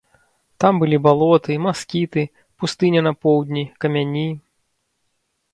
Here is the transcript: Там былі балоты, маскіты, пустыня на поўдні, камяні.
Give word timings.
Там 0.63 0.79
былі 0.83 0.97
балоты, 1.07 1.57
маскіты, 1.65 2.23
пустыня 2.63 3.05
на 3.09 3.13
поўдні, 3.27 3.63
камяні. 3.87 4.29